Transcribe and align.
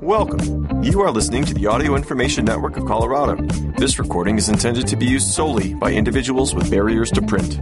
Welcome. 0.00 0.82
You 0.82 1.00
are 1.00 1.10
listening 1.10 1.44
to 1.44 1.54
the 1.54 1.66
Audio 1.66 1.94
Information 1.94 2.44
Network 2.44 2.76
of 2.76 2.86
Colorado. 2.86 3.36
This 3.78 3.98
recording 3.98 4.36
is 4.36 4.48
intended 4.48 4.86
to 4.88 4.96
be 4.96 5.06
used 5.06 5.28
solely 5.28 5.74
by 5.74 5.92
individuals 5.92 6.54
with 6.54 6.70
barriers 6.70 7.10
to 7.12 7.22
print. 7.22 7.58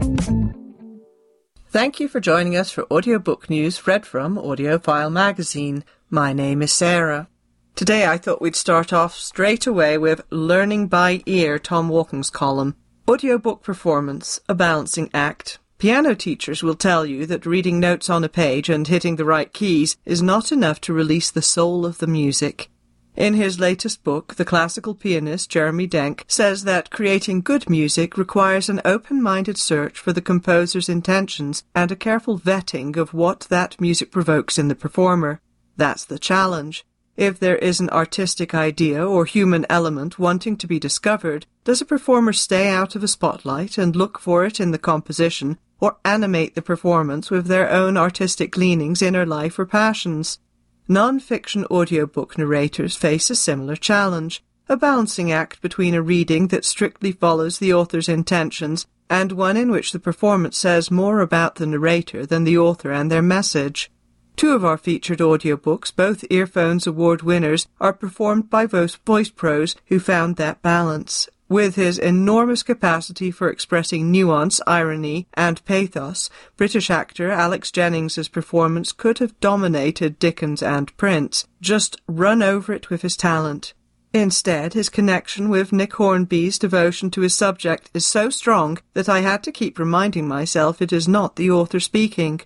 Thank 1.69 2.01
you 2.01 2.09
for 2.09 2.19
joining 2.19 2.57
us 2.57 2.73
for 2.73 2.91
audiobook 2.93 3.49
news 3.49 3.87
read 3.87 4.05
from 4.05 4.37
Audiophile 4.37 5.13
magazine. 5.13 5.85
My 6.09 6.33
name 6.33 6.63
is 6.63 6.73
Sarah. 6.73 7.29
Today 7.77 8.07
I 8.07 8.19
thought 8.19 8.43
we'd 8.43 8.57
start 8.57 8.93
off 8.93 9.15
straight 9.15 9.69
away 9.69 9.97
with 9.97 10.23
Learning 10.31 10.89
by 10.89 11.23
Ear, 11.27 11.61
Tom 11.61 11.89
Walken's 11.89 12.29
column. 12.29 12.75
Audiobook 13.09 13.63
performance, 13.63 14.41
a 14.49 14.55
balancing 14.57 15.11
act. 15.15 15.60
Piano 15.81 16.15
teachers 16.15 16.63
will 16.63 16.75
tell 16.75 17.07
you 17.07 17.25
that 17.25 17.47
reading 17.47 17.81
notes 17.81 18.11
on 18.11 18.23
a 18.23 18.29
page 18.29 18.69
and 18.69 18.87
hitting 18.87 19.17
the 19.17 19.25
right 19.25 19.51
keys 19.51 19.97
is 20.05 20.21
not 20.21 20.53
enough 20.53 20.79
to 20.83 20.93
release 20.93 21.31
the 21.31 21.41
soul 21.41 21.87
of 21.87 21.97
the 21.97 22.07
music. 22.07 22.69
In 23.17 23.33
his 23.33 23.59
latest 23.59 24.05
book, 24.05 24.35
the 24.35 24.45
classical 24.45 24.95
pianist 24.95 25.49
Jeremy 25.49 25.87
Denk 25.87 26.27
says 26.29 26.65
that 26.65 26.91
creating 26.91 27.41
good 27.41 27.71
music 27.71 28.19
requires 28.19 28.69
an 28.69 28.83
open-minded 28.85 29.57
search 29.57 29.99
for 29.99 30.13
the 30.13 30.21
composer's 30.21 30.91
intentions 30.91 31.65
and 31.75 31.91
a 31.91 31.97
careful 31.97 32.39
vetting 32.39 32.99
of 32.99 33.15
what 33.15 33.47
that 33.49 33.81
music 33.81 34.11
provokes 34.11 34.59
in 34.59 34.69
the 34.69 34.75
performer. 34.75 35.41
That's 35.79 36.05
the 36.05 36.19
challenge. 36.19 36.85
If 37.17 37.41
there 37.41 37.57
is 37.57 37.81
an 37.81 37.89
artistic 37.89 38.55
idea 38.55 39.03
or 39.03 39.25
human 39.25 39.65
element 39.71 40.19
wanting 40.19 40.59
to 40.59 40.67
be 40.67 40.79
discovered, 40.79 41.47
does 41.65 41.81
a 41.81 41.87
performer 41.87 42.35
stay 42.35 42.69
out 42.69 42.95
of 42.95 43.03
a 43.03 43.09
spotlight 43.09 43.79
and 43.79 43.97
look 43.97 44.19
for 44.19 44.45
it 44.45 44.61
in 44.61 44.73
the 44.73 44.79
composition, 44.79 45.59
or 45.81 45.97
animate 46.05 46.55
the 46.55 46.63
performance 46.63 47.31
with 47.31 47.47
their 47.47 47.71
own 47.71 47.97
artistic 47.97 48.57
leanings, 48.57 49.03
inner 49.03 49.27
life, 49.27 49.59
or 49.59 49.67
passions? 49.67 50.39
Non-fiction 50.87 51.65
audiobook 51.71 52.37
narrators 52.37 52.97
face 52.97 53.31
a 53.31 53.35
similar 53.35 53.77
challenge, 53.77 54.43
a 54.69 54.77
balancing 54.77 55.33
act 55.33 55.61
between 55.63 55.95
a 55.95 56.03
reading 56.03 56.49
that 56.49 56.65
strictly 56.65 57.13
follows 57.13 57.59
the 57.59 57.73
author's 57.73 58.09
intentions 58.09 58.87
and 59.09 59.33
one 59.33 59.57
in 59.57 59.73
which 59.73 59.91
the 59.91 59.99
performance 59.99 60.57
says 60.57 60.91
more 60.91 61.21
about 61.21 61.57
the 61.57 61.67
narrator 61.67 62.25
than 62.25 62.45
the 62.45 62.57
author 62.57 62.93
and 62.93 63.11
their 63.11 63.23
message. 63.23 63.91
Two 64.37 64.53
of 64.55 64.65
our 64.65 64.79
featured 64.79 65.19
audiobooks, 65.19 65.95
both 65.95 66.25
Earphones 66.31 66.87
Award 66.87 67.23
winners, 67.23 67.67
are 67.81 67.93
performed 67.93 68.49
by 68.49 68.67
Voice 68.67 68.97
Pros 69.29 69.75
who 69.87 69.99
found 69.99 70.37
that 70.37 70.63
balance. 70.63 71.29
With 71.51 71.75
his 71.75 71.99
enormous 71.99 72.63
capacity 72.63 73.33
for 73.33 73.51
expressing 73.51 74.13
nuance, 74.13 74.61
irony, 74.69 75.27
and 75.35 75.63
pathos, 75.65 76.31
British 76.57 76.91
actor 76.91 77.33
Alex 77.33 77.73
Jennings's 77.73 78.29
performance 78.29 78.93
could 78.93 79.19
have 79.19 79.39
dominated 79.41 80.21
Dickens 80.21 80.63
and 80.63 80.97
Prince, 80.97 81.49
just 81.61 82.01
run 82.07 82.41
over 82.41 82.73
it 82.73 82.89
with 82.89 83.03
his 83.03 83.17
talent. 83.17 83.75
Instead, 84.15 84.75
his 84.75 84.89
connection 84.89 85.49
with 85.49 85.73
Nick 85.73 85.95
Hornby's 85.95 86.57
devotion 86.57 87.11
to 87.11 87.23
his 87.23 87.35
subject 87.35 87.91
is 87.95 88.07
so 88.07 88.31
strong 88.31 88.79
that 88.95 89.09
I 89.09 89.19
had 89.19 89.43
to 89.43 89.51
keep 89.51 89.77
reminding 89.77 90.29
myself 90.29 90.81
it 90.81 90.93
is 90.93 91.09
not 91.09 91.35
the 91.35 91.51
author 91.51 91.81
speaking. 91.81 92.43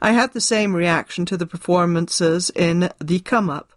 I 0.00 0.12
had 0.12 0.32
the 0.32 0.40
same 0.40 0.74
reaction 0.74 1.26
to 1.26 1.36
the 1.36 1.46
performances 1.46 2.50
in 2.56 2.88
The 3.00 3.20
Come 3.20 3.50
Up. 3.50 3.70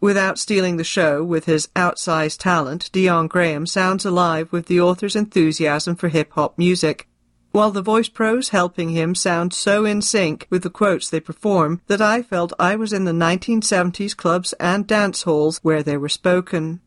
Without 0.00 0.38
stealing 0.38 0.78
the 0.78 0.84
show 0.84 1.22
with 1.22 1.44
his 1.44 1.68
outsized 1.76 2.38
talent, 2.38 2.90
Dion 2.92 3.28
Graham 3.28 3.66
sounds 3.66 4.06
alive 4.06 4.50
with 4.50 4.66
the 4.66 4.80
author's 4.80 5.14
enthusiasm 5.14 5.94
for 5.94 6.08
hip 6.08 6.32
hop 6.32 6.56
music, 6.56 7.06
while 7.52 7.70
the 7.70 7.82
voice 7.82 8.08
pros 8.08 8.48
helping 8.48 8.90
him 8.90 9.14
sound 9.14 9.52
so 9.52 9.84
in 9.84 10.00
sync 10.00 10.46
with 10.48 10.62
the 10.62 10.70
quotes 10.70 11.10
they 11.10 11.20
perform 11.20 11.82
that 11.86 12.00
I 12.00 12.22
felt 12.22 12.52
I 12.58 12.76
was 12.76 12.92
in 12.94 13.04
the 13.04 13.12
1970s 13.12 14.16
clubs 14.16 14.54
and 14.54 14.86
dance 14.86 15.24
halls 15.24 15.58
where 15.62 15.82
they 15.82 15.98
were 15.98 16.08
spoken. 16.08 16.80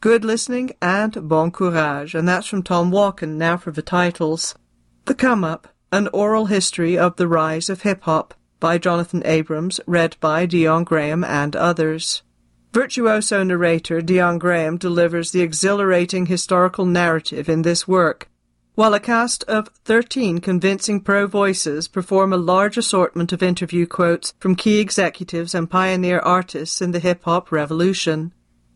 Good 0.00 0.24
listening 0.24 0.70
and 0.80 1.28
bon 1.28 1.50
courage, 1.50 2.14
and 2.14 2.28
that's 2.28 2.46
from 2.46 2.62
Tom 2.62 2.92
Walken. 2.92 3.36
Now 3.36 3.56
for 3.56 3.72
the 3.72 3.82
titles. 3.82 4.54
The 5.06 5.14
Come 5.14 5.42
Up 5.42 5.68
an 5.92 6.06
Oral 6.12 6.46
History 6.46 6.96
of 6.96 7.16
the 7.16 7.26
Rise 7.26 7.68
of 7.68 7.82
Hip 7.82 8.02
Hop 8.02 8.32
by 8.60 8.78
Jonathan 8.78 9.22
Abrams, 9.24 9.80
read 9.86 10.16
by 10.20 10.46
Dion 10.46 10.84
Graham 10.84 11.24
and 11.24 11.56
others. 11.56 12.22
Virtuoso 12.72 13.42
narrator 13.42 14.00
Dion 14.00 14.38
Graham 14.38 14.76
delivers 14.76 15.32
the 15.32 15.40
exhilarating 15.40 16.26
historical 16.26 16.86
narrative 16.86 17.48
in 17.48 17.62
this 17.62 17.88
work, 17.88 18.28
while 18.76 18.94
a 18.94 19.00
cast 19.00 19.42
of 19.44 19.66
13 19.84 20.38
convincing 20.38 21.00
pro 21.00 21.26
voices 21.26 21.88
perform 21.88 22.32
a 22.32 22.36
large 22.36 22.78
assortment 22.78 23.32
of 23.32 23.42
interview 23.42 23.86
quotes 23.86 24.34
from 24.38 24.54
key 24.54 24.78
executives 24.78 25.52
and 25.52 25.68
pioneer 25.68 26.20
artists 26.20 26.80
in 26.80 26.92
the 26.92 27.00
hip 27.00 27.24
hop 27.24 27.50
revolution. 27.50 28.32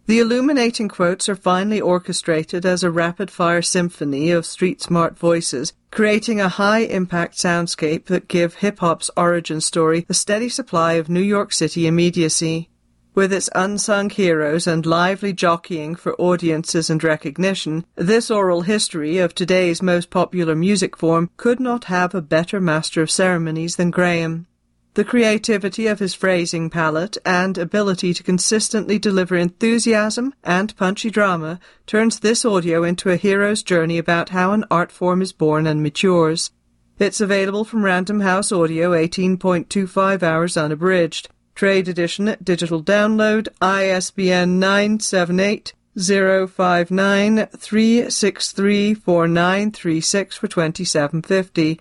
The 0.06 0.18
illuminating 0.18 0.88
quotes 0.88 1.28
are 1.28 1.36
finely 1.36 1.80
orchestrated 1.80 2.66
as 2.66 2.82
a 2.82 2.90
rapid 2.90 3.30
fire 3.30 3.62
symphony 3.62 4.32
of 4.32 4.44
street 4.44 4.82
smart 4.82 5.16
voices, 5.16 5.72
creating 5.92 6.40
a 6.40 6.48
high 6.48 6.80
impact 6.80 7.36
soundscape 7.36 8.06
that 8.06 8.26
give 8.26 8.56
hip 8.56 8.80
hop's 8.80 9.08
origin 9.16 9.60
story 9.60 10.04
a 10.08 10.14
steady 10.14 10.48
supply 10.48 10.94
of 10.94 11.08
New 11.08 11.22
York 11.22 11.52
City 11.52 11.86
immediacy. 11.86 12.70
With 13.14 13.32
its 13.32 13.48
unsung 13.54 14.10
heroes 14.10 14.66
and 14.66 14.84
lively 14.84 15.32
jockeying 15.32 15.94
for 15.94 16.16
audiences 16.16 16.90
and 16.90 17.02
recognition, 17.04 17.84
this 17.94 18.28
oral 18.28 18.62
history 18.62 19.18
of 19.18 19.36
today's 19.36 19.80
most 19.80 20.10
popular 20.10 20.56
music 20.56 20.96
form 20.96 21.30
could 21.36 21.60
not 21.60 21.84
have 21.84 22.12
a 22.12 22.20
better 22.20 22.60
master 22.60 23.02
of 23.02 23.10
ceremonies 23.12 23.76
than 23.76 23.92
Graham. 23.92 24.48
The 24.94 25.04
creativity 25.04 25.86
of 25.86 26.00
his 26.00 26.14
phrasing 26.14 26.70
palette 26.70 27.16
and 27.24 27.56
ability 27.56 28.14
to 28.14 28.22
consistently 28.24 28.98
deliver 28.98 29.36
enthusiasm 29.36 30.34
and 30.42 30.76
punchy 30.76 31.10
drama 31.10 31.60
turns 31.86 32.18
this 32.18 32.44
audio 32.44 32.82
into 32.82 33.10
a 33.10 33.16
hero's 33.16 33.62
journey 33.62 33.98
about 33.98 34.30
how 34.30 34.52
an 34.52 34.64
art 34.72 34.90
form 34.90 35.22
is 35.22 35.32
born 35.32 35.68
and 35.68 35.84
matures. 35.84 36.50
It's 36.98 37.20
available 37.20 37.64
from 37.64 37.84
Random 37.84 38.20
House 38.20 38.50
Audio 38.50 38.90
18.25 38.90 40.22
hours 40.22 40.56
unabridged. 40.56 41.28
Trade 41.54 41.88
edition, 41.88 42.36
digital 42.42 42.82
download, 42.82 43.48
ISBN 43.60 44.58
978 44.58 45.74
059 45.96 47.46
363 47.46 48.94
4936 48.94 50.36
for 50.36 50.48
2750. 50.48 51.80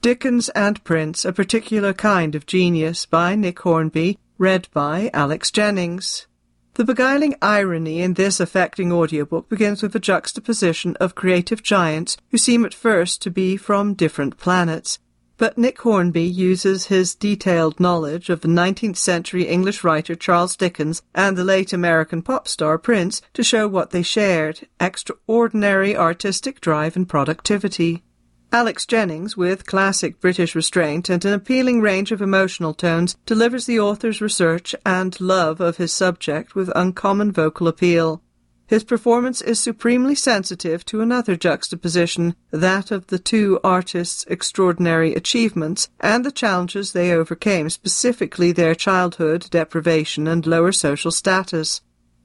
Dickens 0.00 0.48
and 0.50 0.82
Prince, 0.82 1.24
A 1.24 1.32
Particular 1.32 1.92
Kind 1.92 2.34
of 2.34 2.46
Genius 2.46 3.06
by 3.06 3.36
Nick 3.36 3.60
Hornby, 3.60 4.18
read 4.38 4.66
by 4.72 5.10
Alex 5.14 5.50
Jennings. 5.50 6.27
The 6.78 6.84
beguiling 6.84 7.34
irony 7.42 8.02
in 8.02 8.14
this 8.14 8.38
affecting 8.38 8.92
audiobook 8.92 9.48
begins 9.48 9.82
with 9.82 9.96
a 9.96 9.98
juxtaposition 9.98 10.94
of 11.00 11.16
creative 11.16 11.60
giants 11.60 12.16
who 12.30 12.38
seem 12.38 12.64
at 12.64 12.72
first 12.72 13.20
to 13.22 13.32
be 13.32 13.56
from 13.56 13.94
different 13.94 14.36
planets. 14.36 15.00
But 15.38 15.58
Nick 15.58 15.80
Hornby 15.80 16.22
uses 16.22 16.86
his 16.86 17.16
detailed 17.16 17.80
knowledge 17.80 18.30
of 18.30 18.42
the 18.42 18.48
19th 18.48 18.96
century 18.96 19.48
English 19.48 19.82
writer 19.82 20.14
Charles 20.14 20.54
Dickens 20.54 21.02
and 21.16 21.36
the 21.36 21.42
late 21.42 21.72
American 21.72 22.22
pop 22.22 22.46
star 22.46 22.78
Prince 22.78 23.22
to 23.34 23.42
show 23.42 23.66
what 23.66 23.90
they 23.90 24.04
shared 24.04 24.68
extraordinary 24.78 25.96
artistic 25.96 26.60
drive 26.60 26.94
and 26.94 27.08
productivity. 27.08 28.04
Alex 28.50 28.86
Jennings, 28.86 29.36
with 29.36 29.66
classic 29.66 30.20
British 30.20 30.54
restraint 30.54 31.10
and 31.10 31.22
an 31.26 31.34
appealing 31.34 31.82
range 31.82 32.12
of 32.12 32.22
emotional 32.22 32.72
tones, 32.72 33.14
delivers 33.26 33.66
the 33.66 33.78
author's 33.78 34.22
research 34.22 34.74
and 34.86 35.20
love 35.20 35.60
of 35.60 35.76
his 35.76 35.92
subject 35.92 36.54
with 36.54 36.72
uncommon 36.74 37.30
vocal 37.30 37.68
appeal. 37.68 38.22
His 38.66 38.84
performance 38.84 39.42
is 39.42 39.60
supremely 39.60 40.14
sensitive 40.14 40.84
to 40.86 41.02
another 41.02 41.36
juxtaposition, 41.36 42.36
that 42.50 42.90
of 42.90 43.08
the 43.08 43.18
two 43.18 43.60
artists' 43.62 44.24
extraordinary 44.28 45.14
achievements 45.14 45.90
and 46.00 46.24
the 46.24 46.32
challenges 46.32 46.92
they 46.92 47.12
overcame, 47.12 47.68
specifically 47.68 48.52
their 48.52 48.74
childhood, 48.74 49.46
deprivation, 49.50 50.26
and 50.26 50.46
lower 50.46 50.72
social 50.72 51.10
status. 51.10 51.82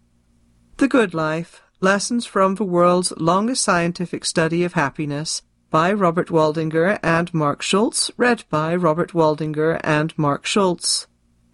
The 0.75 0.87
Good 0.89 1.13
Life 1.13 1.63
Lessons 1.83 2.27
from 2.27 2.53
the 2.55 2.63
World's 2.63 3.11
Longest 3.17 3.63
Scientific 3.63 4.23
Study 4.23 4.63
of 4.63 4.73
Happiness 4.73 5.41
by 5.71 5.91
Robert 5.91 6.27
Waldinger 6.27 6.99
and 7.01 7.33
Mark 7.33 7.63
Schultz, 7.63 8.11
read 8.17 8.43
by 8.51 8.75
Robert 8.75 9.13
Waldinger 9.13 9.81
and 9.83 10.15
Mark 10.15 10.45
Schultz. 10.45 11.07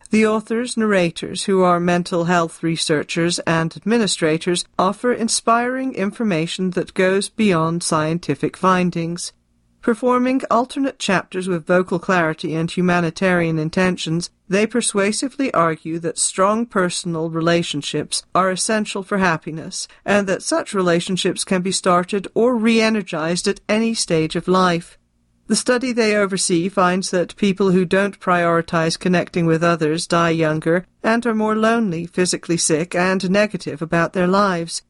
The 0.09 0.27
authors, 0.27 0.75
narrators, 0.75 1.45
who 1.45 1.62
are 1.62 1.79
mental 1.79 2.25
health 2.25 2.62
researchers 2.62 3.39
and 3.47 3.74
administrators, 3.77 4.65
offer 4.77 5.13
inspiring 5.13 5.95
information 5.95 6.71
that 6.71 6.94
goes 6.94 7.29
beyond 7.29 7.81
scientific 7.81 8.57
findings. 8.57 9.31
Performing 9.81 10.41
alternate 10.51 11.00
chapters 11.00 11.47
with 11.47 11.65
vocal 11.65 11.97
clarity 11.97 12.53
and 12.56 12.69
humanitarian 12.69 13.57
intentions, 13.57 14.29
they 14.50 14.68
persuasively 14.68 15.53
argue 15.53 16.00
that 16.00 16.18
strong 16.18 16.65
personal 16.65 17.29
relationships 17.29 18.24
are 18.35 18.51
essential 18.51 19.03
for 19.03 19.18
happiness, 19.18 19.88
and 20.03 20.27
that 20.27 20.44
such 20.44 20.74
relationships 20.74 21.44
can 21.44 21.62
be 21.62 21.71
started 21.71 22.27
or 22.33 22.56
re-energized 22.56 23.47
at 23.47 23.62
any 23.69 23.94
stage 23.94 24.35
of 24.35 24.47
life. 24.47 24.97
The 25.47 25.56
study 25.56 25.94
they 25.94 26.13
oversee 26.13 26.68
finds 26.68 27.09
that 27.12 27.38
people 27.38 27.71
who 27.71 27.85
don't 27.85 28.19
prioritize 28.19 29.00
connecting 29.00 29.45
with 29.45 29.63
others 29.63 30.06
die 30.06 30.31
younger 30.31 30.85
and 31.01 31.25
are 31.25 31.33
more 31.33 31.56
lonely, 31.56 32.06
physically 32.06 32.57
sick, 32.57 32.94
and 32.94 33.29
negative 33.29 33.81
about 33.81 34.12
their 34.12 34.27
lives. 34.27 34.81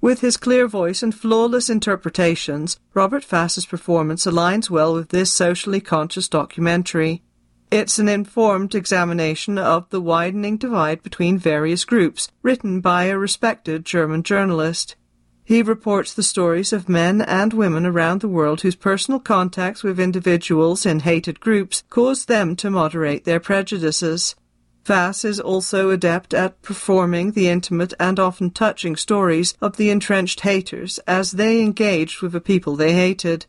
With 0.00 0.22
his 0.22 0.38
clear 0.38 0.66
voice 0.66 1.02
and 1.02 1.14
flawless 1.14 1.68
interpretations, 1.68 2.80
Robert 2.94 3.22
Fass's 3.22 3.66
performance 3.66 4.24
aligns 4.24 4.70
well 4.70 4.94
with 4.94 5.10
this 5.10 5.30
socially 5.30 5.82
conscious 5.82 6.26
documentary. 6.26 7.22
It's 7.70 7.98
an 7.98 8.08
informed 8.08 8.74
examination 8.74 9.58
of 9.58 9.90
the 9.90 10.00
widening 10.00 10.56
divide 10.56 11.02
between 11.02 11.36
various 11.36 11.84
groups, 11.84 12.32
written 12.42 12.80
by 12.80 13.04
a 13.04 13.18
respected 13.18 13.84
German 13.84 14.22
journalist. 14.22 14.96
He 15.44 15.62
reports 15.62 16.14
the 16.14 16.22
stories 16.22 16.72
of 16.72 16.88
men 16.88 17.20
and 17.20 17.52
women 17.52 17.84
around 17.84 18.22
the 18.22 18.28
world 18.28 18.62
whose 18.62 18.74
personal 18.74 19.20
contacts 19.20 19.82
with 19.82 20.00
individuals 20.00 20.86
in 20.86 21.00
hated 21.00 21.40
groups 21.40 21.84
caused 21.90 22.26
them 22.26 22.56
to 22.56 22.70
moderate 22.70 23.24
their 23.24 23.40
prejudices. 23.40 24.34
Fass 24.84 25.22
is 25.22 25.38
also 25.38 25.90
adept 25.90 26.32
at 26.32 26.62
performing 26.62 27.32
the 27.32 27.48
intimate 27.48 27.92
and 28.00 28.18
often 28.18 28.50
touching 28.50 28.96
stories 28.96 29.52
of 29.60 29.76
the 29.76 29.90
entrenched 29.90 30.40
haters 30.40 31.00
as 31.06 31.32
they 31.32 31.60
engaged 31.60 32.22
with 32.22 32.32
the 32.32 32.40
people 32.40 32.76
they 32.76 32.94
hated. 32.94 33.44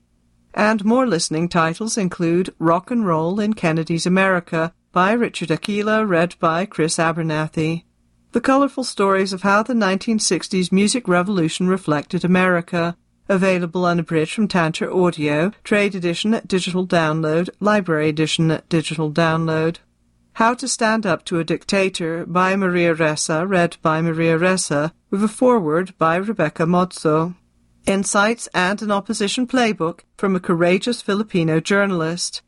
And 0.56 0.86
more 0.86 1.06
listening 1.06 1.50
titles 1.50 1.98
include 1.98 2.56
Rock 2.60 2.90
and 2.90 3.06
Roll 3.06 3.42
in 3.42 3.56
Kennedy's 3.56 4.06
America 4.06 4.74
by 4.94 5.12
Richard 5.12 5.52
Aquila, 5.52 6.06
read 6.06 6.36
by 6.40 6.66
Chris 6.66 6.96
Abernathy. 6.96 7.84
The 8.32 8.40
colorful 8.40 8.86
stories 8.86 9.34
of 9.34 9.42
how 9.42 9.64
the 9.64 9.74
1960s 9.74 10.72
music 10.72 11.10
revolution 11.10 11.68
reflected 11.68 12.24
America. 12.24 12.96
Available 13.28 13.86
unabridged 13.86 14.34
from 14.34 14.48
Tantor 14.48 14.94
Audio, 14.94 15.52
Trade 15.66 15.94
Edition, 15.94 16.34
at 16.34 16.48
Digital 16.48 16.88
Download, 16.88 17.50
Library 17.60 18.08
Edition, 18.08 18.50
at 18.50 18.70
Digital 18.70 19.12
Download. 19.12 19.80
How 20.34 20.54
to 20.54 20.70
Stand 20.70 21.06
Up 21.06 21.26
to 21.26 21.40
a 21.40 21.44
Dictator 21.44 22.26
by 22.26 22.56
Maria 22.56 22.96
Ressa, 22.96 23.46
read 23.46 23.76
by 23.82 24.02
Maria 24.02 24.38
Ressa, 24.38 24.94
with 25.10 25.22
a 25.22 25.28
foreword 25.28 25.98
by 25.98 26.16
Rebecca 26.16 26.64
Mozzo 26.64 27.36
insights, 27.86 28.48
and 28.54 28.82
an 28.82 28.92
opposition 28.92 29.48
playbook 29.48 30.02
from 30.18 30.36
a 30.36 30.40
courageous 30.40 31.02
Filipino 31.02 31.60
journalist. 31.60 32.42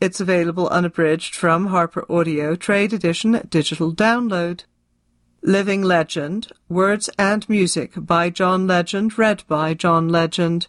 It's 0.00 0.20
available 0.20 0.68
unabridged 0.68 1.34
from 1.34 1.66
Harper 1.66 2.04
Audio 2.10 2.56
Trade 2.56 2.92
Edition 2.92 3.46
Digital 3.48 3.94
Download. 3.94 4.64
Living 5.42 5.82
Legend, 5.82 6.52
Words 6.68 7.10
and 7.18 7.48
Music 7.48 7.92
by 7.96 8.30
John 8.30 8.66
Legend, 8.66 9.18
read 9.18 9.44
by 9.46 9.74
John 9.74 10.08
Legend. 10.08 10.66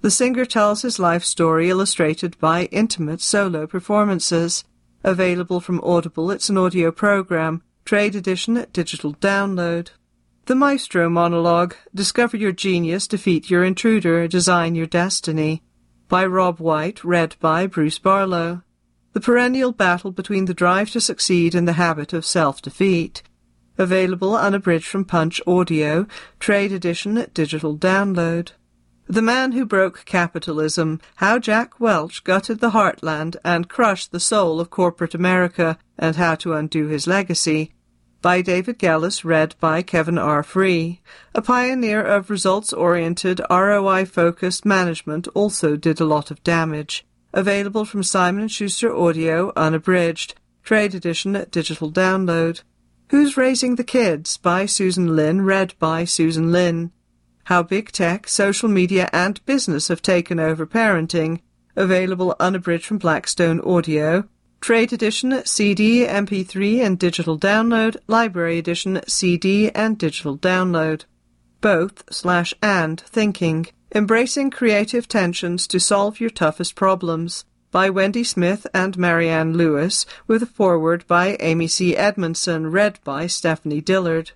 The 0.00 0.10
singer 0.10 0.44
tells 0.44 0.82
his 0.82 0.98
life 0.98 1.24
story 1.24 1.70
illustrated 1.70 2.38
by 2.38 2.64
intimate 2.66 3.20
solo 3.20 3.66
performances. 3.66 4.64
Available 5.04 5.60
from 5.60 5.80
Audible, 5.82 6.30
it's 6.30 6.48
an 6.48 6.58
audio 6.58 6.90
program. 6.92 7.62
Trade 7.84 8.14
Edition 8.14 8.66
Digital 8.72 9.14
Download. 9.14 9.90
The 10.46 10.56
Maestro 10.56 11.08
Monologue 11.08 11.76
Discover 11.94 12.36
Your 12.36 12.50
Genius, 12.50 13.06
Defeat 13.06 13.48
Your 13.48 13.62
Intruder, 13.62 14.26
Design 14.26 14.74
Your 14.74 14.86
Destiny 14.86 15.62
by 16.08 16.26
Rob 16.26 16.58
White, 16.58 17.04
read 17.04 17.36
by 17.38 17.68
Bruce 17.68 18.00
Barlow. 18.00 18.62
The 19.12 19.20
perennial 19.20 19.70
battle 19.70 20.10
between 20.10 20.46
the 20.46 20.52
drive 20.52 20.90
to 20.90 21.00
succeed 21.00 21.54
and 21.54 21.68
the 21.68 21.74
habit 21.74 22.12
of 22.12 22.26
self-defeat. 22.26 23.22
Available 23.78 24.34
unabridged 24.34 24.88
from 24.88 25.04
Punch 25.04 25.40
Audio, 25.46 26.08
trade 26.40 26.72
edition, 26.72 27.24
digital 27.32 27.78
download. 27.78 28.50
The 29.06 29.22
Man 29.22 29.52
Who 29.52 29.64
Broke 29.64 30.04
Capitalism, 30.06 31.00
How 31.16 31.38
Jack 31.38 31.78
Welch 31.78 32.24
Gutted 32.24 32.58
the 32.58 32.70
Heartland 32.70 33.36
and 33.44 33.68
Crushed 33.68 34.10
the 34.10 34.18
Soul 34.18 34.58
of 34.58 34.70
Corporate 34.70 35.14
America, 35.14 35.78
and 35.96 36.16
How 36.16 36.34
to 36.34 36.52
Undo 36.54 36.88
His 36.88 37.06
Legacy, 37.06 37.74
by 38.22 38.40
David 38.40 38.78
Gelles, 38.78 39.24
read 39.24 39.56
by 39.60 39.82
Kevin 39.82 40.16
R. 40.16 40.42
Free. 40.42 41.00
A 41.34 41.42
pioneer 41.42 42.00
of 42.00 42.30
results-oriented, 42.30 43.40
ROI-focused 43.50 44.64
management 44.64 45.28
also 45.34 45.76
did 45.76 46.00
a 46.00 46.04
lot 46.04 46.30
of 46.30 46.42
damage. 46.44 47.04
Available 47.34 47.84
from 47.84 48.02
Simon 48.02 48.46
& 48.46 48.48
Schuster 48.48 48.94
Audio, 48.94 49.52
unabridged. 49.56 50.36
Trade 50.62 50.94
edition, 50.94 51.44
digital 51.50 51.90
download. 51.90 52.62
Who's 53.08 53.36
Raising 53.36 53.74
the 53.74 53.84
Kids? 53.84 54.36
by 54.36 54.64
Susan 54.66 55.16
Linn, 55.16 55.42
read 55.42 55.74
by 55.78 56.04
Susan 56.04 56.52
Linn. 56.52 56.92
How 57.44 57.62
Big 57.62 57.90
Tech, 57.90 58.28
Social 58.28 58.68
Media 58.68 59.10
and 59.12 59.44
Business 59.44 59.88
Have 59.88 60.00
Taken 60.00 60.38
Over 60.38 60.66
Parenting. 60.66 61.40
Available 61.74 62.36
unabridged 62.38 62.86
from 62.86 62.98
Blackstone 62.98 63.60
Audio. 63.62 64.28
Trade 64.62 64.92
edition, 64.92 65.44
CD, 65.44 66.06
MP3 66.06 66.86
and 66.86 66.96
digital 66.96 67.36
download. 67.36 67.96
Library 68.06 68.58
edition, 68.58 69.00
CD 69.08 69.72
and 69.72 69.98
digital 69.98 70.38
download. 70.38 71.04
Both 71.60 72.04
slash 72.14 72.54
and 72.62 73.00
thinking. 73.00 73.66
Embracing 73.92 74.52
creative 74.52 75.08
tensions 75.08 75.66
to 75.66 75.80
solve 75.80 76.20
your 76.20 76.30
toughest 76.30 76.76
problems 76.76 77.44
by 77.72 77.90
Wendy 77.90 78.22
Smith 78.22 78.64
and 78.72 78.96
Marianne 78.96 79.56
Lewis, 79.56 80.06
with 80.28 80.44
a 80.44 80.46
foreword 80.46 81.08
by 81.08 81.36
Amy 81.40 81.66
C. 81.66 81.96
Edmondson, 81.96 82.70
read 82.70 83.00
by 83.02 83.26
Stephanie 83.26 83.80
Dillard. 83.80 84.30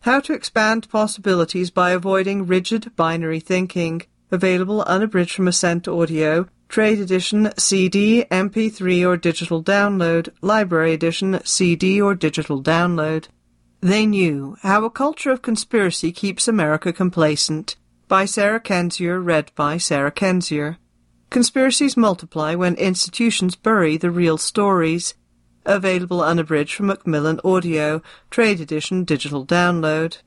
How 0.00 0.20
to 0.20 0.34
expand 0.34 0.90
possibilities 0.90 1.70
by 1.70 1.92
avoiding 1.92 2.46
rigid 2.46 2.94
binary 2.96 3.40
thinking, 3.40 4.02
available 4.30 4.82
unabridged 4.82 5.32
from 5.32 5.48
Ascent 5.48 5.88
Audio, 5.88 6.50
Trade 6.70 7.00
Edition, 7.00 7.50
CD, 7.58 8.24
MP3 8.30 9.04
or 9.04 9.16
digital 9.16 9.60
download, 9.60 10.28
Library 10.40 10.92
Edition, 10.92 11.40
CD 11.44 12.00
or 12.00 12.14
digital 12.14 12.62
download. 12.62 13.26
They 13.80 14.06
knew 14.06 14.56
how 14.62 14.84
a 14.84 14.90
culture 14.90 15.32
of 15.32 15.42
conspiracy 15.42 16.12
keeps 16.12 16.46
America 16.46 16.92
complacent 16.92 17.74
by 18.06 18.24
Sarah 18.24 18.60
Kendzior, 18.60 19.20
read 19.20 19.50
by 19.56 19.78
Sarah 19.78 20.12
Kendzior. 20.12 20.76
Conspiracies 21.28 21.96
multiply 21.96 22.54
when 22.54 22.76
institutions 22.76 23.56
bury 23.56 23.96
the 23.96 24.12
real 24.12 24.38
stories. 24.38 25.14
Available 25.66 26.22
unabridged 26.22 26.76
from 26.76 26.86
Macmillan 26.86 27.40
Audio, 27.44 28.00
Trade 28.30 28.60
Edition 28.60 29.02
Digital 29.02 29.44
Download. 29.44 30.18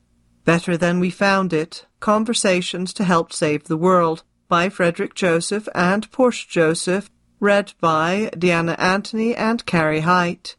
Better 0.44 0.76
Than 0.76 1.00
We 1.00 1.08
Found 1.08 1.54
It, 1.54 1.86
Conversations 2.00 2.92
to 2.92 3.04
Help 3.04 3.32
Save 3.32 3.64
the 3.64 3.78
World, 3.78 4.24
by 4.54 4.68
Frederick 4.68 5.16
Joseph 5.16 5.68
and 5.74 6.08
Porsche 6.12 6.48
Joseph, 6.48 7.10
read 7.40 7.72
by 7.80 8.30
Deanna 8.36 8.78
Anthony 8.78 9.34
and 9.34 9.66
Carrie 9.66 10.06
Height. 10.06 10.54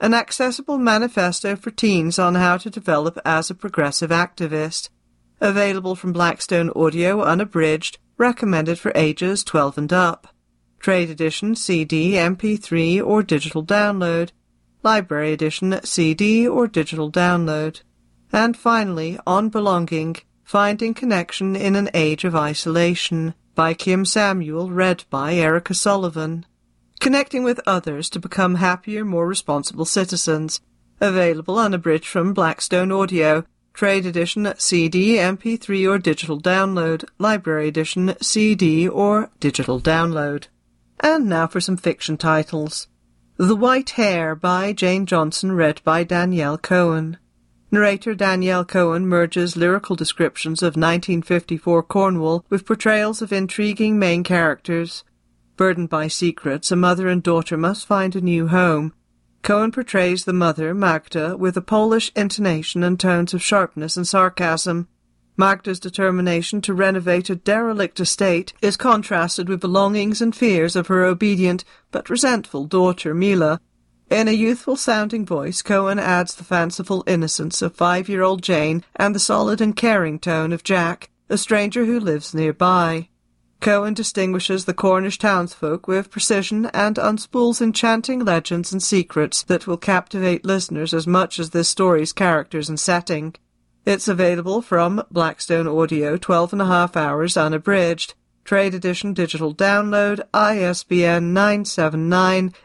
An 0.00 0.14
accessible 0.14 0.78
manifesto 0.78 1.56
for 1.56 1.72
teens 1.72 2.16
on 2.16 2.36
how 2.36 2.58
to 2.58 2.70
develop 2.70 3.18
as 3.24 3.50
a 3.50 3.56
progressive 3.56 4.10
activist 4.10 4.88
Available 5.40 5.96
from 5.96 6.12
Blackstone 6.12 6.70
Audio 6.76 7.22
unabridged, 7.22 7.98
recommended 8.16 8.78
for 8.78 8.92
ages 8.94 9.42
12 9.42 9.78
and 9.78 9.92
up. 9.92 10.28
Trade 10.78 11.10
edition 11.10 11.56
CD, 11.56 12.12
MP3 12.12 13.04
or 13.04 13.24
digital 13.24 13.64
download. 13.66 14.30
Library 14.84 15.32
edition 15.32 15.80
CD 15.82 16.46
or 16.46 16.68
digital 16.68 17.10
download. 17.10 17.82
And 18.32 18.56
finally, 18.56 19.18
On 19.26 19.48
Belonging, 19.48 20.18
Finding 20.44 20.94
Connection 20.94 21.56
in 21.56 21.74
an 21.74 21.90
Age 21.94 22.24
of 22.24 22.36
Isolation 22.36 23.34
by 23.60 23.74
Kim 23.74 24.06
Samuel, 24.06 24.70
read 24.70 25.04
by 25.10 25.34
Erica 25.34 25.74
Sullivan. 25.74 26.46
Connecting 26.98 27.44
with 27.44 27.60
others 27.66 28.08
to 28.08 28.18
become 28.18 28.54
happier, 28.54 29.04
more 29.04 29.26
responsible 29.26 29.84
citizens. 29.84 30.62
Available 30.98 31.58
unabridged 31.58 32.06
from 32.06 32.32
Blackstone 32.32 32.90
Audio 32.90 33.44
Trade 33.74 34.06
edition 34.06 34.50
CD, 34.56 35.16
MP3 35.16 35.86
or 35.90 35.98
digital 35.98 36.40
download. 36.40 37.04
Library 37.18 37.68
edition 37.68 38.14
CD 38.22 38.88
or 38.88 39.28
digital 39.40 39.78
download. 39.78 40.46
And 40.98 41.26
now 41.26 41.46
for 41.46 41.60
some 41.60 41.76
fiction 41.76 42.16
titles. 42.16 42.88
The 43.36 43.56
White 43.56 43.90
Hare 43.90 44.34
by 44.34 44.72
Jane 44.72 45.04
Johnson, 45.04 45.52
read 45.52 45.82
by 45.84 46.02
Danielle 46.02 46.56
Cohen. 46.56 47.18
Narrator 47.72 48.16
Danielle 48.16 48.64
Cohen 48.64 49.06
merges 49.06 49.56
lyrical 49.56 49.94
descriptions 49.94 50.60
of 50.60 50.74
1954 50.74 51.84
Cornwall 51.84 52.44
with 52.50 52.66
portrayals 52.66 53.22
of 53.22 53.32
intriguing 53.32 53.96
main 53.96 54.24
characters. 54.24 55.04
Burdened 55.56 55.88
by 55.88 56.08
secrets, 56.08 56.72
a 56.72 56.76
mother 56.76 57.06
and 57.06 57.22
daughter 57.22 57.56
must 57.56 57.86
find 57.86 58.16
a 58.16 58.20
new 58.20 58.48
home. 58.48 58.92
Cohen 59.42 59.70
portrays 59.70 60.24
the 60.24 60.32
mother, 60.32 60.74
Magda, 60.74 61.36
with 61.36 61.56
a 61.56 61.62
Polish 61.62 62.10
intonation 62.16 62.82
and 62.82 62.98
tones 62.98 63.34
of 63.34 63.42
sharpness 63.42 63.96
and 63.96 64.06
sarcasm. 64.06 64.88
Magda's 65.36 65.78
determination 65.78 66.60
to 66.62 66.74
renovate 66.74 67.30
a 67.30 67.36
derelict 67.36 68.00
estate 68.00 68.52
is 68.60 68.76
contrasted 68.76 69.48
with 69.48 69.60
the 69.60 69.68
longings 69.68 70.20
and 70.20 70.34
fears 70.34 70.74
of 70.74 70.88
her 70.88 71.04
obedient 71.04 71.64
but 71.92 72.10
resentful 72.10 72.64
daughter, 72.64 73.14
Mila. 73.14 73.60
In 74.10 74.26
a 74.26 74.32
youthful 74.32 74.74
sounding 74.74 75.24
voice, 75.24 75.62
Cohen 75.62 76.00
adds 76.00 76.34
the 76.34 76.42
fanciful 76.42 77.04
innocence 77.06 77.62
of 77.62 77.76
five-year-old 77.76 78.42
Jane 78.42 78.84
and 78.96 79.14
the 79.14 79.20
solid 79.20 79.60
and 79.60 79.76
caring 79.76 80.18
tone 80.18 80.52
of 80.52 80.64
Jack, 80.64 81.10
a 81.28 81.38
stranger 81.38 81.84
who 81.84 82.00
lives 82.00 82.34
nearby. 82.34 83.08
Cohen 83.60 83.94
distinguishes 83.94 84.64
the 84.64 84.74
Cornish 84.74 85.16
townsfolk 85.16 85.86
with 85.86 86.10
precision 86.10 86.66
and 86.74 86.98
unspools 86.98 87.60
enchanting 87.60 88.24
legends 88.24 88.72
and 88.72 88.82
secrets 88.82 89.44
that 89.44 89.68
will 89.68 89.76
captivate 89.76 90.44
listeners 90.44 90.92
as 90.92 91.06
much 91.06 91.38
as 91.38 91.50
this 91.50 91.68
story's 91.68 92.12
characters 92.12 92.68
and 92.68 92.80
setting. 92.80 93.36
It's 93.86 94.08
available 94.08 94.60
from 94.60 95.04
Blackstone 95.12 95.68
Audio, 95.68 96.16
12 96.16 96.54
and 96.54 96.62
a 96.62 96.66
half 96.66 96.96
hours 96.96 97.36
unabridged. 97.36 98.14
Trade 98.44 98.74
edition 98.74 99.14
digital 99.14 99.54
download, 99.54 100.20
ISBN 100.34 101.32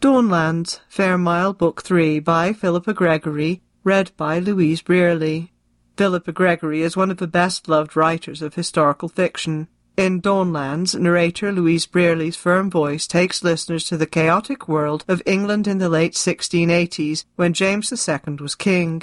Dawnlands, 0.00 0.80
Fairmile 0.90 1.56
Book 1.56 1.82
3 1.82 2.18
by 2.20 2.54
Philippa 2.54 2.94
Gregory, 2.94 3.60
read 3.84 4.12
by 4.16 4.38
Louise 4.38 4.82
Brearley. 4.82 5.50
Philippa 5.96 6.32
Gregory 6.32 6.82
is 6.82 6.96
one 6.96 7.10
of 7.10 7.16
the 7.16 7.26
best-loved 7.26 7.96
writers 7.96 8.40
of 8.40 8.54
historical 8.54 9.08
fiction. 9.08 9.68
In 9.96 10.22
Dawnlands, 10.22 10.98
narrator 10.98 11.52
Louise 11.52 11.86
Brearley's 11.86 12.36
firm 12.36 12.70
voice 12.70 13.06
takes 13.06 13.44
listeners 13.44 13.84
to 13.84 13.96
the 13.96 14.06
chaotic 14.06 14.68
world 14.68 15.04
of 15.08 15.22
England 15.26 15.66
in 15.66 15.78
the 15.78 15.88
late 15.88 16.14
1680s 16.14 17.24
when 17.36 17.52
James 17.52 17.92
II 17.92 18.36
was 18.40 18.54
king. 18.54 19.02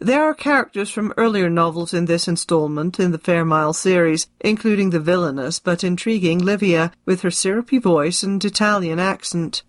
There 0.00 0.24
are 0.24 0.34
characters 0.34 0.90
from 0.90 1.14
earlier 1.16 1.48
novels 1.48 1.94
in 1.94 2.06
this 2.06 2.26
installment 2.26 2.98
in 2.98 3.12
the 3.12 3.18
Fairmile 3.18 3.74
series, 3.74 4.26
including 4.40 4.90
the 4.90 5.00
villainous 5.00 5.60
but 5.60 5.84
intriguing 5.84 6.38
Livia, 6.38 6.92
with 7.06 7.22
her 7.22 7.30
syrupy 7.30 7.78
voice 7.78 8.22
and 8.22 8.44
Italian 8.44 8.98
accent. 8.98 9.62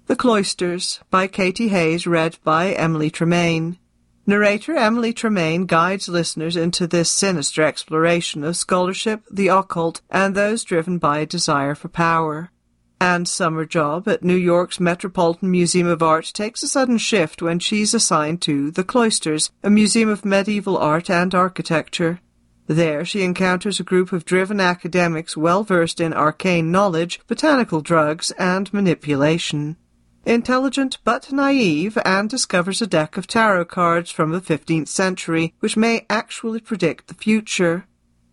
The 0.04 0.16
Cloisters 0.16 1.00
by 1.08 1.28
Katy 1.28 1.68
Hays, 1.68 2.06
read 2.06 2.36
by 2.44 2.72
Emily 2.72 3.08
Tremaine. 3.08 3.78
Narrator 4.26 4.76
Emily 4.76 5.14
Tremaine 5.14 5.64
guides 5.64 6.06
listeners 6.06 6.56
into 6.56 6.86
this 6.86 7.08
sinister 7.08 7.62
exploration 7.62 8.44
of 8.44 8.58
scholarship, 8.58 9.22
the 9.30 9.48
occult, 9.48 10.02
and 10.10 10.34
those 10.34 10.62
driven 10.62 10.98
by 10.98 11.20
a 11.20 11.26
desire 11.26 11.74
for 11.74 11.88
power. 11.88 12.50
Anne's 13.00 13.30
summer 13.30 13.64
job 13.64 14.06
at 14.06 14.22
New 14.22 14.36
York's 14.36 14.78
Metropolitan 14.78 15.50
Museum 15.50 15.86
of 15.86 16.02
Art 16.02 16.30
takes 16.34 16.62
a 16.62 16.68
sudden 16.68 16.98
shift 16.98 17.40
when 17.40 17.58
she's 17.58 17.94
assigned 17.94 18.42
to 18.42 18.70
the 18.70 18.84
Cloisters, 18.84 19.50
a 19.62 19.70
museum 19.70 20.08
of 20.08 20.24
medieval 20.24 20.76
art 20.76 21.08
and 21.08 21.34
architecture. 21.34 22.20
There 22.66 23.04
she 23.04 23.22
encounters 23.22 23.80
a 23.80 23.84
group 23.84 24.12
of 24.12 24.24
driven 24.24 24.60
academics 24.60 25.36
well 25.36 25.64
versed 25.64 26.00
in 26.00 26.12
arcane 26.12 26.70
knowledge, 26.70 27.20
botanical 27.26 27.80
drugs, 27.80 28.30
and 28.32 28.72
manipulation 28.72 29.76
intelligent 30.26 30.98
but 31.04 31.32
naive, 31.32 31.98
Anne 32.04 32.28
discovers 32.28 32.82
a 32.82 32.86
deck 32.86 33.16
of 33.16 33.26
tarot 33.26 33.64
cards 33.66 34.10
from 34.10 34.30
the 34.30 34.40
15th 34.40 34.88
century 34.88 35.54
which 35.60 35.76
may 35.76 36.06
actually 36.08 36.60
predict 36.60 37.08
the 37.08 37.14
future. 37.14 37.86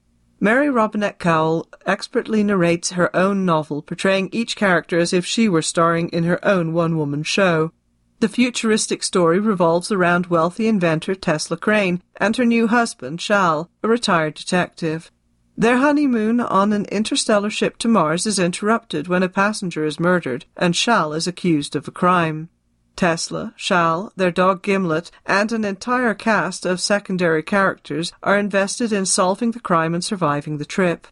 Mary 0.40 0.70
Robinette 0.70 1.18
Kowal 1.18 1.66
expertly 1.84 2.42
narrates 2.42 2.92
her 2.92 3.14
own 3.14 3.44
novel, 3.44 3.82
portraying 3.82 4.30
each 4.32 4.56
character 4.56 4.98
as 4.98 5.12
if 5.12 5.26
she 5.26 5.50
were 5.50 5.60
starring 5.60 6.08
in 6.08 6.24
her 6.24 6.42
own 6.42 6.72
one-woman 6.72 7.24
show. 7.24 7.72
The 8.20 8.28
futuristic 8.28 9.02
story 9.02 9.40
revolves 9.40 9.90
around 9.90 10.26
wealthy 10.26 10.68
inventor 10.68 11.14
Tesla 11.14 11.56
Crane 11.56 12.02
and 12.18 12.36
her 12.36 12.44
new 12.44 12.66
husband, 12.66 13.18
Shal, 13.18 13.70
a 13.82 13.88
retired 13.88 14.34
detective. 14.34 15.10
Their 15.56 15.78
honeymoon 15.78 16.38
on 16.38 16.74
an 16.74 16.84
interstellar 16.86 17.48
ship 17.48 17.78
to 17.78 17.88
Mars 17.88 18.26
is 18.26 18.38
interrupted 18.38 19.08
when 19.08 19.22
a 19.22 19.28
passenger 19.30 19.86
is 19.86 19.98
murdered 19.98 20.44
and 20.54 20.76
Shal 20.76 21.14
is 21.14 21.26
accused 21.26 21.74
of 21.74 21.88
a 21.88 21.90
crime. 21.90 22.50
Tesla, 22.94 23.54
Shal, 23.56 24.12
their 24.16 24.30
dog 24.30 24.62
Gimlet, 24.62 25.10
and 25.24 25.50
an 25.50 25.64
entire 25.64 26.12
cast 26.12 26.66
of 26.66 26.78
secondary 26.78 27.42
characters 27.42 28.12
are 28.22 28.38
invested 28.38 28.92
in 28.92 29.06
solving 29.06 29.52
the 29.52 29.60
crime 29.60 29.94
and 29.94 30.04
surviving 30.04 30.58
the 30.58 30.66
trip. 30.66 31.06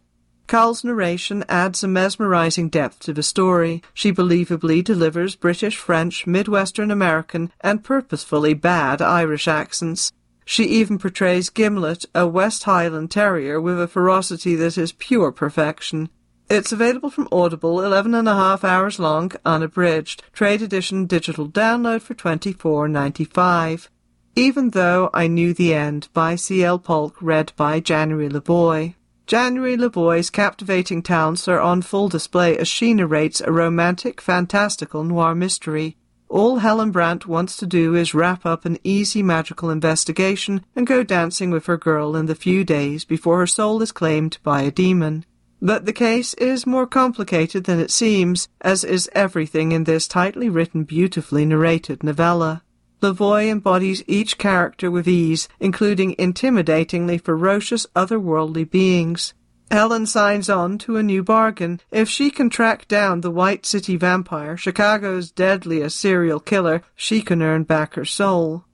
Kowal's 0.49 0.83
narration 0.83 1.45
adds 1.47 1.85
a 1.85 1.89
mesmerizing 1.89 2.71
depth 2.71 3.01
to 3.01 3.13
the 3.13 3.23
story. 3.23 3.83
She 3.93 4.11
believably 4.11 4.83
delivers 4.83 5.37
British, 5.37 5.77
French, 5.77 6.27
Midwestern 6.27 6.91
American, 6.91 7.53
and 7.61 7.85
purposefully 7.85 8.55
bad 8.55 9.03
Irish 9.03 9.47
accents. 9.47 10.11
She 10.47 10.65
even 10.65 10.99
portrays 10.99 11.51
Gimlet, 11.51 12.07
a 12.15 12.27
West 12.27 12.65
Highland 12.65 13.11
Terrier, 13.11 13.61
with 13.61 13.79
a 13.79 13.87
ferocity 13.87 14.57
that 14.57 14.79
is 14.79 14.93
pure 14.93 15.31
perfection. 15.31 16.09
It's 16.49 16.73
available 16.73 17.11
from 17.11 17.29
Audible, 17.31 17.83
eleven 17.83 18.15
and 18.15 18.27
a 18.27 18.35
half 18.35 18.65
hours 18.65 18.99
long, 18.99 19.33
unabridged. 19.45 20.23
Trade 20.33 20.63
edition 20.63 21.05
digital 21.05 21.47
download 21.47 22.01
for 22.01 22.15
twenty 22.15 22.55
four 22.55 22.89
ninety 22.89 23.25
five. 23.25 23.91
Even 24.35 24.71
Though 24.71 25.11
I 25.13 25.27
Knew 25.27 25.53
the 25.53 25.75
End 25.75 26.09
by 26.15 26.37
C. 26.37 26.65
L. 26.65 26.79
Polk, 26.79 27.21
read 27.21 27.53
by 27.57 27.81
January 27.81 28.31
LaVoy. 28.31 28.95
January 29.29 29.77
LaVoy's 29.77 30.31
captivating 30.31 31.03
talents 31.03 31.47
are 31.49 31.61
on 31.61 31.83
full 31.83 32.09
display 32.09 32.57
as 32.57 32.67
she 32.67 32.95
narrates 32.95 33.43
a 33.43 33.53
romantic, 33.53 34.23
fantastical 34.23 35.05
noir 35.05 35.35
mystery. 35.35 35.99
All 36.31 36.61
Helen 36.61 36.93
Brandt 36.93 37.27
wants 37.27 37.55
to 37.59 37.67
do 37.67 37.95
is 37.95 38.15
wrap 38.15 38.47
up 38.47 38.65
an 38.65 38.79
easy 38.85 39.23
magical 39.23 39.69
investigation 39.69 40.65
and 40.75 40.87
go 40.87 41.03
dancing 41.03 41.51
with 41.51 41.67
her 41.67 41.77
girl 41.77 42.17
in 42.17 42.25
the 42.25 42.35
few 42.35 42.65
days 42.65 43.05
before 43.05 43.41
her 43.41 43.47
soul 43.47 43.83
is 43.83 43.93
claimed 43.93 44.39
by 44.43 44.63
a 44.63 44.71
demon. 44.71 45.27
But 45.61 45.85
the 45.85 45.93
case 45.93 46.33
is 46.35 46.67
more 46.67 46.87
complicated 46.87 47.65
than 47.65 47.81
it 47.81 47.91
seems, 47.91 48.49
as 48.63 48.83
is 48.83 49.11
everything 49.13 49.73
in 49.73 49.85
this 49.85 50.09
tightly 50.09 50.49
written, 50.49 50.85
beautifully 50.85 51.45
narrated 51.45 52.03
novella. 52.03 52.63
LaVoy 53.01 53.49
embodies 53.49 54.03
each 54.07 54.39
character 54.39 54.91
with 54.91 55.07
ease, 55.07 55.49
including 55.61 56.17
intimidatingly 56.17 57.21
ferocious 57.21 57.87
otherworldly 57.95 58.69
beings. 58.69 59.35
Helen 59.71 60.07
signs 60.07 60.49
on 60.49 60.79
to 60.79 60.97
a 60.97 61.03
new 61.03 61.23
bargain. 61.23 61.81
If 61.93 62.09
she 62.09 62.31
can 62.31 62.49
track 62.49 62.89
down 62.89 63.21
the 63.21 63.31
White 63.31 63.67
City 63.67 63.97
vampire, 63.97 64.57
Chicago's 64.57 65.31
deadliest 65.31 66.01
serial 66.01 66.41
killer, 66.41 66.83
she 66.97 67.21
can 67.21 67.43
earn 67.43 67.65
back 67.65 67.95
her 67.95 68.05
soul. 68.05 68.65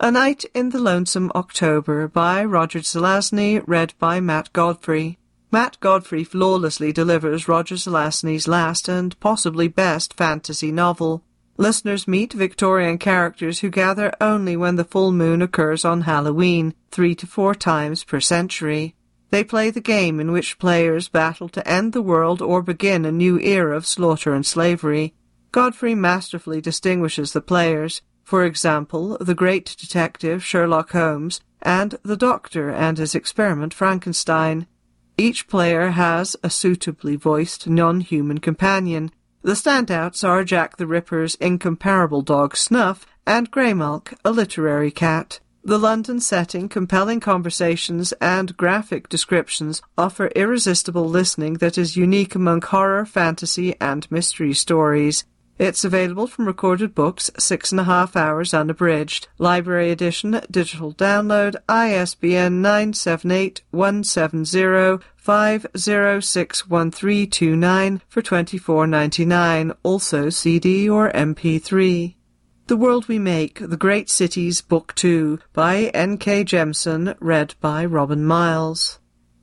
A 0.01 0.11
Night 0.11 0.45
in 0.53 0.71
the 0.71 0.81
Lonesome 0.81 1.31
October 1.37 2.09
by 2.09 2.45
Roger 2.45 2.81
Zelazny 2.81 3.63
read 3.65 3.95
by 4.01 4.19
Matt 4.21 4.53
Godfrey. 4.53 5.21
Matt 5.53 5.79
Godfrey 5.79 6.25
flawlessly 6.25 6.93
delivers 6.93 7.47
Roger 7.49 7.77
Zelazny's 7.77 8.49
last 8.49 8.89
and 8.89 9.19
possibly 9.21 9.69
best 9.69 10.15
fantasy 10.15 10.73
novel 10.73 11.23
Listeners 11.61 12.09
meet 12.09 12.33
Victorian 12.33 12.97
characters 12.97 13.59
who 13.61 13.69
gather 13.69 14.15
only 14.19 14.57
when 14.57 14.77
the 14.77 14.85
full 14.85 15.13
moon 15.13 15.43
occurs 15.43 15.85
on 15.85 16.01
Halloween, 16.01 16.73
three 16.91 17.15
to 17.17 17.27
four 17.27 17.55
times 17.55 18.03
per 18.03 18.19
century. 18.19 18.95
They 19.29 19.45
play 19.45 19.69
the 19.69 19.83
game 19.83 20.21
in 20.21 20.33
which 20.33 20.59
players 20.59 21.09
battle 21.09 21.51
to 21.51 21.69
end 21.69 21.93
the 21.93 22.01
world 22.01 22.41
or 22.41 22.63
begin 22.63 23.05
a 23.05 23.13
new 23.13 23.39
era 23.39 23.77
of 23.77 23.87
slaughter 23.87 24.33
and 24.33 24.47
slavery. 24.47 25.13
Godfrey 25.53 25.95
masterfully 25.95 26.63
distinguishes 26.63 27.35
the 27.35 27.43
players, 27.43 28.01
for 28.25 28.47
example, 28.47 29.19
the 29.21 29.35
great 29.35 29.77
detective 29.79 30.43
Sherlock 30.43 30.93
Holmes 30.93 31.43
and 31.61 31.99
the 32.03 32.17
doctor 32.17 32.71
and 32.71 32.97
his 32.97 33.15
experiment 33.15 33.75
Frankenstein. 33.75 34.67
Each 35.19 35.47
player 35.47 35.91
has 35.91 36.37
a 36.43 36.49
suitably 36.49 37.17
voiced 37.17 37.69
non-human 37.69 38.39
companion, 38.39 39.11
the 39.43 39.53
standouts 39.53 40.27
are 40.27 40.45
Jack 40.45 40.77
the 40.77 40.87
Ripper's 40.87 41.35
incomparable 41.37 42.23
dog 42.23 42.57
Snuff 42.57 43.07
and 43.27 43.51
Graymalk, 43.51 44.15
a 44.25 44.33
literary 44.33 44.91
cat. 44.91 45.41
The 45.65 45.79
London 45.79 46.21
setting, 46.21 46.69
compelling 46.69 47.21
conversations, 47.21 48.13
and 48.21 48.57
graphic 48.57 49.09
descriptions 49.09 49.83
offer 49.97 50.29
irresistible 50.37 51.09
listening 51.09 51.55
that 51.55 51.79
is 51.79 51.97
unique 51.97 52.35
among 52.35 52.63
horror, 52.63 53.05
fantasy, 53.05 53.77
and 53.81 54.11
mystery 54.11 54.53
stories. 54.53 55.25
It's 55.59 55.85
available 55.85 56.27
from 56.27 56.47
recorded 56.47 56.95
books, 56.95 57.31
six 57.39 57.71
and 57.71 57.81
a 57.81 57.85
half 57.85 58.17
hours 58.17 58.55
unabridged. 58.55 59.29
Library 59.37 59.91
edition, 59.91 60.41
digital 60.51 60.95
download, 60.95 61.57
ISBN 61.69 62.63
978-170-5061329 65.31 68.01
for 68.09 68.21
twenty-four 68.21 68.89
ninety-nine. 68.89 69.73
also 69.85 70.29
CD 70.29 70.89
or 70.89 71.13
MP3. 71.13 72.17
The 72.67 72.77
World 72.77 73.07
We 73.07 73.21
Make, 73.21 73.61
The 73.61 73.77
Great 73.77 74.11
Cities, 74.11 74.61
Book 74.61 74.93
2 74.97 75.39
by 75.53 75.83
N.K. 75.95 76.45
Jemisin, 76.45 77.15
read 77.21 77.55
by 77.61 77.85
Robin 77.85 78.25
Miles. 78.25 78.99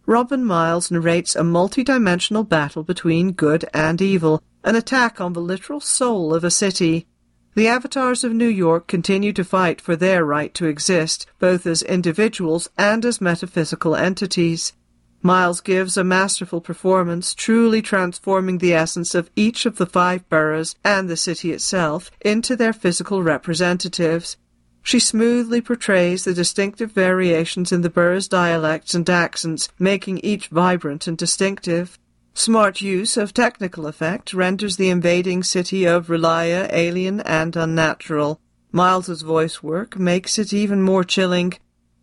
Robin 0.05 0.43
Miles 0.43 0.91
narrates 0.91 1.37
a 1.37 1.45
multi-dimensional 1.45 2.43
battle 2.43 2.83
between 2.83 3.31
good 3.31 3.63
and 3.73 4.01
evil, 4.01 4.43
an 4.65 4.75
attack 4.75 5.21
on 5.21 5.31
the 5.31 5.39
literal 5.39 5.79
soul 5.79 6.33
of 6.33 6.43
a 6.43 6.51
city. 6.51 7.07
The 7.55 7.69
avatars 7.69 8.25
of 8.25 8.33
New 8.33 8.49
York 8.49 8.87
continue 8.87 9.31
to 9.31 9.45
fight 9.45 9.79
for 9.79 9.95
their 9.95 10.25
right 10.25 10.53
to 10.55 10.65
exist, 10.65 11.27
both 11.39 11.65
as 11.65 11.81
individuals 11.81 12.69
and 12.77 13.05
as 13.05 13.21
metaphysical 13.21 13.95
entities. 13.95 14.73
Miles 15.21 15.61
gives 15.61 15.97
a 15.97 16.03
masterful 16.03 16.61
performance, 16.61 17.33
truly 17.33 17.81
transforming 17.81 18.59
the 18.59 18.73
essence 18.73 19.15
of 19.15 19.29
each 19.35 19.65
of 19.65 19.77
the 19.77 19.85
five 19.85 20.27
boroughs 20.29 20.75
and 20.83 21.09
the 21.09 21.17
city 21.17 21.51
itself 21.51 22.11
into 22.21 22.55
their 22.55 22.73
physical 22.73 23.23
representatives. 23.23 24.37
She 24.83 24.99
smoothly 24.99 25.59
portrays 25.59 26.23
the 26.23 26.33
distinctive 26.33 26.93
variations 26.93 27.73
in 27.73 27.81
the 27.81 27.89
borough's 27.89 28.29
dialects 28.29 28.93
and 28.93 29.09
accents, 29.09 29.67
making 29.77 30.19
each 30.19 30.47
vibrant 30.47 31.07
and 31.07 31.17
distinctive. 31.17 31.99
Smart 32.33 32.79
use 32.79 33.17
of 33.17 33.33
technical 33.33 33.87
effect 33.87 34.33
renders 34.33 34.77
the 34.77 34.89
invading 34.89 35.43
city 35.43 35.85
of 35.85 36.07
R'lyeh 36.07 36.69
alien 36.71 37.19
and 37.21 37.55
unnatural. 37.55 38.39
Miles's 38.71 39.23
voice 39.23 39.63
work 39.63 39.97
makes 39.97 40.37
it 40.37 40.53
even 40.53 40.81
more 40.81 41.03
chilling. 41.03 41.55